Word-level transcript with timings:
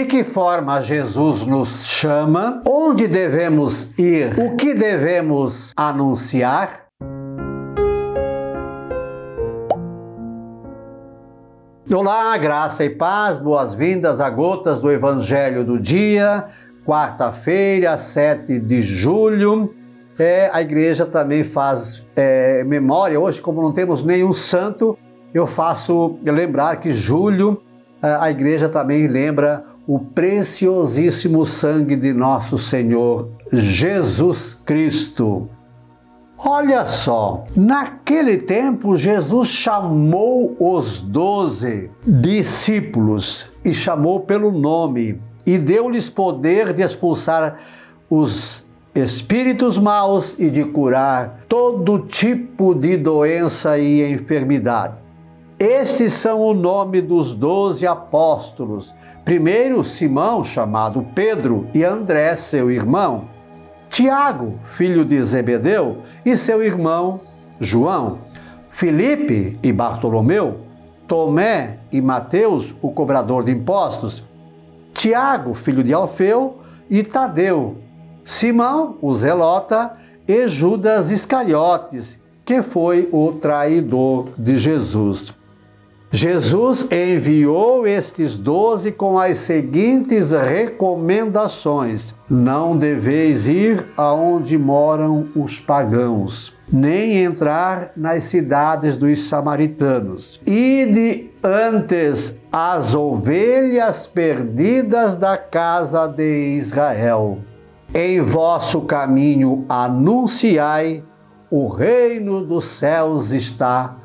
De 0.00 0.06
que 0.06 0.24
forma 0.24 0.82
Jesus 0.82 1.44
nos 1.44 1.84
chama? 1.84 2.62
Onde 2.66 3.06
devemos 3.06 3.90
ir? 3.98 4.32
O 4.38 4.56
que 4.56 4.72
devemos 4.72 5.74
anunciar? 5.76 6.86
Olá, 11.92 12.34
graça 12.38 12.82
e 12.82 12.88
paz, 12.88 13.36
boas-vindas 13.36 14.22
a 14.22 14.30
Gotas 14.30 14.80
do 14.80 14.90
Evangelho 14.90 15.64
do 15.64 15.78
Dia, 15.78 16.46
quarta-feira, 16.86 17.94
7 17.98 18.58
de 18.58 18.80
julho. 18.80 19.74
É, 20.18 20.48
a 20.50 20.62
igreja 20.62 21.04
também 21.04 21.44
faz 21.44 22.06
é, 22.16 22.64
memória, 22.64 23.20
hoje, 23.20 23.42
como 23.42 23.60
não 23.60 23.70
temos 23.70 24.02
nenhum 24.02 24.32
santo, 24.32 24.96
eu 25.34 25.46
faço 25.46 26.18
lembrar 26.24 26.76
que 26.76 26.90
julho 26.90 27.62
a 28.02 28.30
igreja 28.30 28.68
também 28.68 29.06
lembra 29.06 29.64
o 29.90 29.98
preciosíssimo 29.98 31.44
sangue 31.44 31.96
de 31.96 32.12
nosso 32.12 32.56
Senhor 32.56 33.28
Jesus 33.52 34.54
Cristo. 34.54 35.48
Olha 36.38 36.86
só, 36.86 37.44
naquele 37.56 38.36
tempo 38.36 38.96
Jesus 38.96 39.48
chamou 39.48 40.54
os 40.60 41.00
doze 41.00 41.90
discípulos 42.06 43.50
e 43.64 43.74
chamou 43.74 44.20
pelo 44.20 44.52
nome 44.52 45.20
e 45.44 45.58
deu-lhes 45.58 46.08
poder 46.08 46.72
de 46.72 46.82
expulsar 46.82 47.58
os 48.08 48.68
espíritos 48.94 49.76
maus 49.76 50.36
e 50.38 50.50
de 50.50 50.62
curar 50.66 51.40
todo 51.48 52.06
tipo 52.06 52.76
de 52.76 52.96
doença 52.96 53.76
e 53.76 54.08
enfermidade. 54.08 54.94
Estes 55.58 56.12
são 56.12 56.40
o 56.42 56.54
nome 56.54 57.00
dos 57.00 57.34
doze 57.34 57.88
apóstolos. 57.88 58.94
Primeiro, 59.24 59.84
Simão, 59.84 60.42
chamado 60.42 61.06
Pedro, 61.14 61.68
e 61.74 61.84
André, 61.84 62.34
seu 62.36 62.70
irmão. 62.70 63.24
Tiago, 63.88 64.54
filho 64.64 65.04
de 65.04 65.22
Zebedeu, 65.22 65.98
e 66.24 66.36
seu 66.36 66.62
irmão 66.62 67.20
João. 67.60 68.18
Filipe 68.70 69.58
e 69.62 69.72
Bartolomeu. 69.72 70.60
Tomé 71.06 71.78
e 71.90 72.00
Mateus, 72.00 72.74
o 72.80 72.90
cobrador 72.90 73.44
de 73.44 73.50
impostos. 73.50 74.24
Tiago, 74.94 75.54
filho 75.54 75.82
de 75.82 75.92
Alfeu, 75.92 76.58
e 76.88 77.02
Tadeu. 77.02 77.78
Simão, 78.24 78.96
o 79.02 79.12
zelota, 79.12 79.96
e 80.26 80.46
Judas 80.46 81.10
Iscariotes, 81.10 82.20
que 82.44 82.62
foi 82.62 83.08
o 83.10 83.32
traidor 83.32 84.28
de 84.38 84.58
Jesus. 84.58 85.34
Jesus 86.12 86.88
enviou 86.90 87.86
estes 87.86 88.36
doze 88.36 88.90
com 88.90 89.16
as 89.16 89.38
seguintes 89.38 90.32
recomendações: 90.32 92.16
Não 92.28 92.76
deveis 92.76 93.46
ir 93.46 93.86
aonde 93.96 94.58
moram 94.58 95.28
os 95.36 95.60
pagãos, 95.60 96.52
nem 96.70 97.22
entrar 97.22 97.92
nas 97.96 98.24
cidades 98.24 98.96
dos 98.96 99.28
samaritanos. 99.28 100.40
Ide 100.44 101.30
antes 101.44 102.40
as 102.50 102.92
ovelhas 102.96 104.08
perdidas 104.08 105.16
da 105.16 105.36
casa 105.36 106.08
de 106.08 106.56
Israel. 106.56 107.38
Em 107.94 108.20
vosso 108.20 108.80
caminho 108.80 109.64
anunciai: 109.68 111.04
o 111.48 111.68
reino 111.68 112.44
dos 112.44 112.64
céus 112.64 113.30
está 113.30 113.99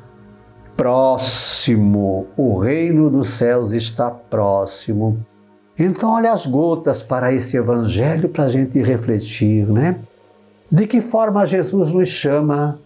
próximo, 0.76 2.26
o 2.36 2.58
reino 2.58 3.08
dos 3.08 3.30
céus 3.30 3.72
está 3.72 4.10
próximo. 4.10 5.18
Então, 5.78 6.10
olha 6.10 6.32
as 6.32 6.46
gotas 6.46 7.02
para 7.02 7.32
esse 7.32 7.56
evangelho 7.56 8.28
para 8.28 8.44
a 8.44 8.48
gente 8.48 8.80
refletir, 8.80 9.66
né? 9.66 9.96
De 10.70 10.86
que 10.86 11.00
forma 11.00 11.46
Jesus 11.46 11.90
nos 11.90 12.08
chama 12.08 12.78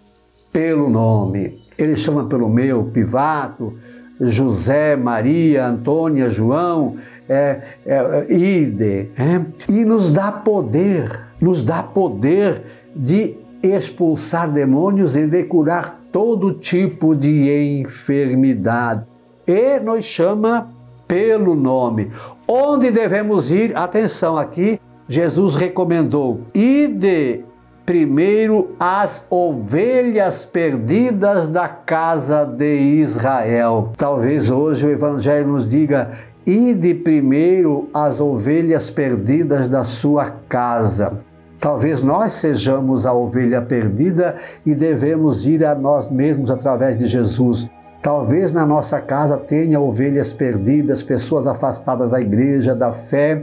pelo 0.52 0.88
nome? 0.88 1.62
Ele 1.76 1.96
chama 1.96 2.26
pelo 2.26 2.48
meu, 2.48 2.84
Pivato, 2.84 3.74
José, 4.20 4.96
Maria, 4.96 5.66
Antônia, 5.66 6.28
João, 6.28 6.96
é, 7.28 7.60
é, 7.86 8.26
Ide, 8.32 9.10
é? 9.16 9.40
e 9.68 9.84
nos 9.84 10.12
dá 10.12 10.30
poder, 10.30 11.26
nos 11.40 11.64
dá 11.64 11.82
poder 11.82 12.62
de 12.94 13.36
expulsar 13.62 14.50
demônios 14.50 15.16
e 15.16 15.26
de 15.26 15.44
curar 15.44 15.99
todo 16.12 16.54
tipo 16.54 17.14
de 17.14 17.80
enfermidade. 17.80 19.06
E 19.46 19.78
nos 19.80 20.04
chama 20.04 20.68
pelo 21.06 21.54
nome. 21.54 22.10
Onde 22.46 22.90
devemos 22.90 23.50
ir? 23.50 23.76
Atenção 23.76 24.36
aqui, 24.36 24.80
Jesus 25.08 25.56
recomendou: 25.56 26.42
ide 26.54 27.44
primeiro 27.84 28.76
as 28.78 29.26
ovelhas 29.28 30.44
perdidas 30.44 31.48
da 31.48 31.68
casa 31.68 32.44
de 32.44 32.76
Israel. 32.76 33.92
Talvez 33.96 34.50
hoje 34.50 34.86
o 34.86 34.90
Evangelho 34.90 35.48
nos 35.48 35.68
diga: 35.68 36.12
ide 36.46 36.94
primeiro 36.94 37.88
as 37.92 38.20
ovelhas 38.20 38.90
perdidas 38.90 39.68
da 39.68 39.84
sua 39.84 40.30
casa. 40.48 41.24
Talvez 41.60 42.02
nós 42.02 42.32
sejamos 42.32 43.04
a 43.04 43.12
ovelha 43.12 43.60
perdida 43.60 44.36
e 44.64 44.74
devemos 44.74 45.46
ir 45.46 45.62
a 45.62 45.74
nós 45.74 46.10
mesmos 46.10 46.50
através 46.50 46.98
de 46.98 47.06
Jesus. 47.06 47.68
Talvez 48.00 48.50
na 48.50 48.64
nossa 48.64 48.98
casa 48.98 49.36
tenha 49.36 49.78
ovelhas 49.78 50.32
perdidas, 50.32 51.02
pessoas 51.02 51.46
afastadas 51.46 52.10
da 52.12 52.20
igreja, 52.20 52.74
da 52.74 52.92
fé. 52.92 53.42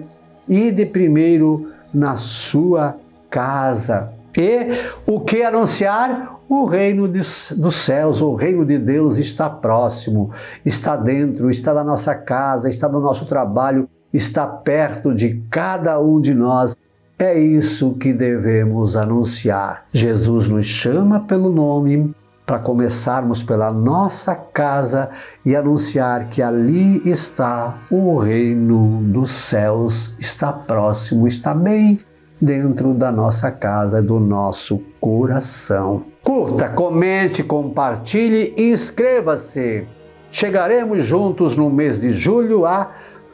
Ide 0.50 0.84
primeiro 0.84 1.72
na 1.94 2.18
sua 2.18 2.96
casa. 3.30 4.12
E 4.36 4.68
o 5.06 5.20
que 5.20 5.44
anunciar? 5.44 6.38
O 6.50 6.66
reino 6.66 7.08
dos 7.08 7.76
céus, 7.76 8.22
o 8.22 8.34
reino 8.34 8.66
de 8.66 8.80
Deus 8.80 9.18
está 9.18 9.50
próximo, 9.50 10.32
está 10.66 10.96
dentro, 10.96 11.52
está 11.52 11.74
na 11.74 11.84
nossa 11.84 12.16
casa, 12.16 12.70
está 12.70 12.88
no 12.88 13.02
nosso 13.02 13.26
trabalho, 13.26 13.90
está 14.14 14.48
perto 14.48 15.14
de 15.14 15.44
cada 15.52 16.00
um 16.00 16.22
de 16.22 16.34
nós. 16.34 16.76
É 17.20 17.34
isso 17.34 17.96
que 17.96 18.14
devemos 18.14 18.96
anunciar. 18.96 19.86
Jesus 19.92 20.48
nos 20.48 20.66
chama 20.68 21.20
pelo 21.20 21.50
nome 21.50 22.14
para 22.46 22.60
começarmos 22.60 23.42
pela 23.42 23.74
nossa 23.74 24.36
casa 24.36 25.10
e 25.44 25.56
anunciar 25.56 26.30
que 26.30 26.44
ali 26.44 27.02
está 27.10 27.80
o 27.90 28.20
reino 28.20 29.02
dos 29.02 29.32
céus, 29.32 30.14
está 30.20 30.54
próximo, 30.54 31.28
está 31.28 31.56
bem 31.56 32.00
dentro 32.40 32.94
da 32.94 33.12
nossa 33.12 33.50
casa, 33.50 34.00
do 34.00 34.20
nosso 34.20 34.80
coração. 35.02 36.04
Curta, 36.24 36.70
comente, 36.70 37.42
compartilhe 37.42 38.54
e 38.56 38.72
inscreva-se. 38.72 39.88
Chegaremos 40.30 41.04
juntos 41.04 41.58
no 41.58 41.68
mês 41.68 42.00
de 42.00 42.14
julho 42.14 42.64
a 42.64 42.92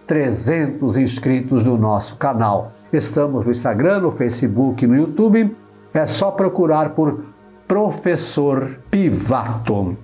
300 0.07 0.95
inscritos 0.95 1.65
no 1.65 1.77
nosso 1.77 2.15
canal. 2.15 2.71
Estamos 2.93 3.43
no 3.45 3.51
Instagram, 3.51 4.01
no 4.01 4.11
Facebook, 4.11 4.85
no 4.85 4.95
YouTube. 4.95 5.55
É 5.93 6.05
só 6.05 6.31
procurar 6.31 6.91
por 6.91 7.25
Professor 7.67 8.79
Pivato. 8.91 9.97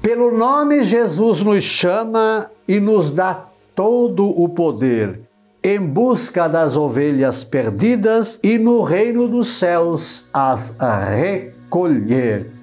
Pelo 0.00 0.30
nome, 0.30 0.84
Jesus 0.84 1.42
nos 1.42 1.64
chama 1.64 2.48
e 2.68 2.78
nos 2.78 3.10
dá 3.10 3.46
todo 3.74 4.26
o 4.28 4.48
poder 4.48 5.26
em 5.66 5.80
busca 5.80 6.48
das 6.48 6.76
ovelhas 6.76 7.42
perdidas 7.42 8.38
e 8.40 8.56
no 8.56 8.82
reino 8.82 9.26
dos 9.26 9.48
céus 9.48 10.28
as 10.32 10.76
recolher. 10.80 12.55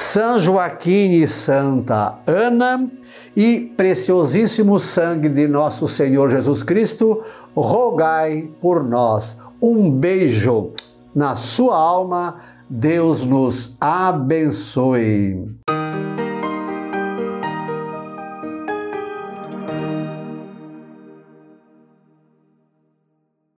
São 0.00 0.38
Joaquim 0.38 1.10
e 1.10 1.26
Santa 1.26 2.20
Ana 2.24 2.88
e 3.36 3.72
preciosíssimo 3.76 4.78
sangue 4.78 5.28
de 5.28 5.48
nosso 5.48 5.88
Senhor 5.88 6.30
Jesus 6.30 6.62
Cristo, 6.62 7.24
rogai 7.52 8.48
por 8.60 8.84
nós. 8.84 9.36
Um 9.60 9.90
beijo 9.90 10.70
na 11.12 11.34
sua 11.34 11.76
alma. 11.76 12.36
Deus 12.70 13.24
nos 13.24 13.76
abençoe. 13.80 15.58